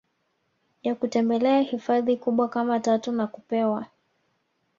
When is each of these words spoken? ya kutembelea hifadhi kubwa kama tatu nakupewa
ya 0.83 0.95
kutembelea 0.95 1.61
hifadhi 1.61 2.17
kubwa 2.17 2.49
kama 2.49 2.79
tatu 2.79 3.11
nakupewa 3.11 3.85